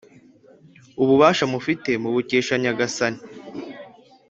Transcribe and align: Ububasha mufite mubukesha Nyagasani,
Ububasha 1.01 1.43
mufite 1.53 1.89
mubukesha 2.01 2.53
Nyagasani, 2.61 3.19